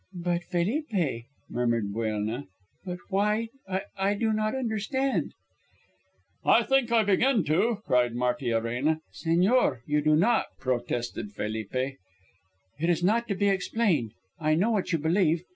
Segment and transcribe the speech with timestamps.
[0.15, 2.47] "But, Felipe," murmured Buelna.
[2.83, 3.49] "But why
[3.95, 5.35] I do not understand."
[6.43, 9.01] "I think I begin to," cried Martiarena.
[9.13, 11.75] "Señor, you do not," protested Felipe.
[11.75, 11.97] "It
[12.79, 14.13] is not to be explained.
[14.39, 15.43] I know what you believe.